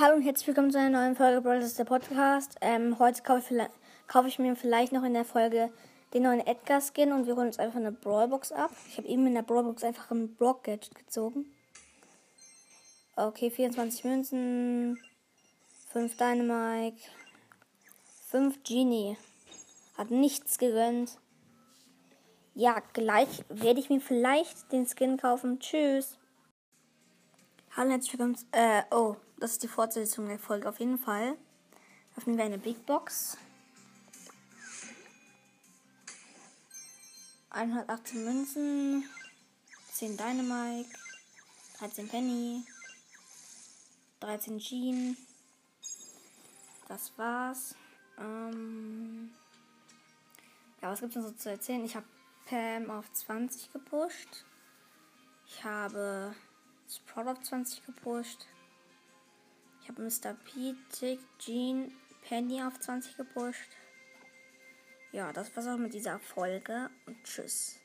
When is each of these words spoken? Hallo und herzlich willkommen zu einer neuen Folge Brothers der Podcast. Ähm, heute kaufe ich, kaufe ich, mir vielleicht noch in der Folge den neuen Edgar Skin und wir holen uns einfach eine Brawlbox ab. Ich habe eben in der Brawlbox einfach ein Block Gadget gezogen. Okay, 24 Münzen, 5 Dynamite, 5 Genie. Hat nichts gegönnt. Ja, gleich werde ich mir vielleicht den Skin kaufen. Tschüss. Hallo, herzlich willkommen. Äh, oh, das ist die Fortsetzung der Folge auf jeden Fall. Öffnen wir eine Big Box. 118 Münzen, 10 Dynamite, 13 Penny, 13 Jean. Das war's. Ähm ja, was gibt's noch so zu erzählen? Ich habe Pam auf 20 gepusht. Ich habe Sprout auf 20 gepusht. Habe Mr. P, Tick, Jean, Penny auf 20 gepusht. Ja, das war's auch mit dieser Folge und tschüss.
Hallo 0.00 0.16
und 0.16 0.22
herzlich 0.22 0.46
willkommen 0.46 0.70
zu 0.70 0.78
einer 0.78 0.98
neuen 0.98 1.14
Folge 1.14 1.42
Brothers 1.42 1.74
der 1.74 1.84
Podcast. 1.84 2.56
Ähm, 2.62 2.98
heute 2.98 3.22
kaufe 3.22 3.54
ich, 3.54 3.62
kaufe 4.06 4.28
ich, 4.28 4.38
mir 4.38 4.56
vielleicht 4.56 4.92
noch 4.92 5.02
in 5.02 5.12
der 5.12 5.26
Folge 5.26 5.70
den 6.14 6.22
neuen 6.22 6.40
Edgar 6.40 6.80
Skin 6.80 7.12
und 7.12 7.26
wir 7.26 7.36
holen 7.36 7.48
uns 7.48 7.58
einfach 7.58 7.80
eine 7.80 7.92
Brawlbox 7.92 8.50
ab. 8.50 8.70
Ich 8.88 8.96
habe 8.96 9.06
eben 9.06 9.26
in 9.26 9.34
der 9.34 9.42
Brawlbox 9.42 9.84
einfach 9.84 10.10
ein 10.10 10.34
Block 10.36 10.64
Gadget 10.64 10.94
gezogen. 10.94 11.52
Okay, 13.14 13.50
24 13.50 14.04
Münzen, 14.04 14.98
5 15.92 16.16
Dynamite, 16.16 16.96
5 18.28 18.62
Genie. 18.62 19.18
Hat 19.98 20.10
nichts 20.10 20.56
gegönnt. 20.56 21.18
Ja, 22.54 22.80
gleich 22.94 23.44
werde 23.50 23.80
ich 23.80 23.90
mir 23.90 24.00
vielleicht 24.00 24.72
den 24.72 24.86
Skin 24.86 25.18
kaufen. 25.18 25.60
Tschüss. 25.60 26.16
Hallo, 27.76 27.90
herzlich 27.90 28.14
willkommen. 28.14 28.38
Äh, 28.52 28.82
oh, 28.90 29.16
das 29.40 29.52
ist 29.52 29.62
die 29.62 29.68
Fortsetzung 29.68 30.28
der 30.28 30.38
Folge 30.38 30.68
auf 30.68 30.78
jeden 30.78 30.98
Fall. 30.98 31.36
Öffnen 32.16 32.36
wir 32.36 32.44
eine 32.44 32.58
Big 32.58 32.84
Box. 32.84 33.38
118 37.48 38.24
Münzen, 38.24 39.08
10 39.92 40.16
Dynamite, 40.16 40.88
13 41.78 42.08
Penny, 42.08 42.64
13 44.20 44.58
Jean. 44.58 45.16
Das 46.86 47.10
war's. 47.16 47.74
Ähm 48.18 49.32
ja, 50.82 50.90
was 50.90 51.00
gibt's 51.00 51.16
noch 51.16 51.24
so 51.24 51.32
zu 51.32 51.50
erzählen? 51.50 51.84
Ich 51.84 51.96
habe 51.96 52.06
Pam 52.46 52.90
auf 52.90 53.10
20 53.12 53.72
gepusht. 53.72 54.44
Ich 55.46 55.64
habe 55.64 56.34
Sprout 56.88 57.30
auf 57.30 57.40
20 57.40 57.84
gepusht. 57.86 58.46
Habe 59.90 60.02
Mr. 60.02 60.34
P, 60.44 60.76
Tick, 60.92 61.18
Jean, 61.40 61.90
Penny 62.22 62.62
auf 62.62 62.78
20 62.78 63.16
gepusht. 63.16 63.70
Ja, 65.10 65.32
das 65.32 65.56
war's 65.56 65.66
auch 65.66 65.78
mit 65.78 65.92
dieser 65.94 66.20
Folge 66.20 66.88
und 67.06 67.24
tschüss. 67.24 67.79